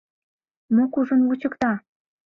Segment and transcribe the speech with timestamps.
[0.75, 1.71] Мо кужун вучыкта!